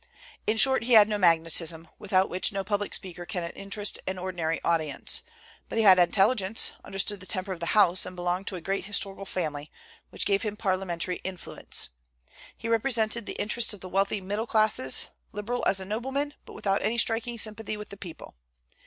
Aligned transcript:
In 0.47 0.57
short, 0.57 0.85
he 0.85 0.93
had 0.93 1.07
no 1.07 1.19
magnetism, 1.19 1.87
without 1.99 2.27
which 2.27 2.51
no 2.51 2.63
public 2.63 2.91
speaker 2.95 3.23
can 3.23 3.43
interest 3.51 3.99
an 4.07 4.17
ordinary 4.17 4.59
audience; 4.63 5.21
but 5.69 5.77
he 5.77 5.83
had 5.83 5.99
intelligence, 5.99 6.71
understood 6.83 7.19
the 7.19 7.27
temper 7.27 7.51
of 7.53 7.59
the 7.59 7.77
House, 7.77 8.03
and 8.03 8.15
belonged 8.15 8.47
to 8.47 8.55
a 8.55 8.61
great 8.61 8.85
historical 8.85 9.27
family, 9.27 9.71
which 10.09 10.25
gave 10.25 10.41
him 10.41 10.57
parliamentary 10.57 11.17
influence. 11.17 11.89
He 12.57 12.67
represented 12.67 13.27
the 13.27 13.39
interests 13.39 13.75
of 13.75 13.81
the 13.81 13.89
wealthy 13.89 14.21
middle 14.21 14.47
classes, 14.47 15.05
liberal 15.33 15.63
as 15.67 15.79
a 15.79 15.85
nobleman, 15.85 16.33
but 16.47 16.53
without 16.53 16.81
any 16.81 16.97
striking 16.97 17.37
sympathy 17.37 17.77
with 17.77 17.89
the 17.89 17.95
people. 17.97 18.33